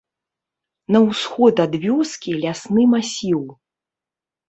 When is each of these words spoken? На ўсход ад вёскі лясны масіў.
На 0.95 1.01
ўсход 1.09 1.55
ад 1.67 1.73
вёскі 1.85 2.37
лясны 2.43 2.91
масіў. 2.97 3.41